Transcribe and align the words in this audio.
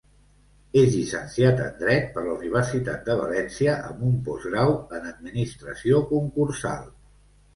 És 0.79 0.87
llicenciat 0.93 1.59
en 1.65 1.75
Dret 1.81 2.07
per 2.15 2.23
la 2.27 2.31
Universitat 2.37 3.05
de 3.11 3.17
València 3.19 3.75
amb 3.91 4.01
un 4.09 4.15
postgrau 4.29 4.73
en 5.01 5.05
administració 5.13 6.03
concursal. 6.15 6.89